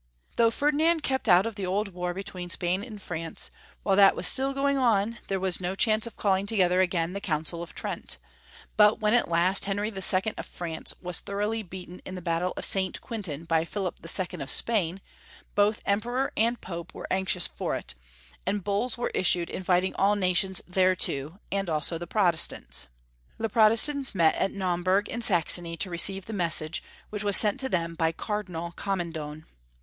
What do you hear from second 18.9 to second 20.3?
were issued invitmg all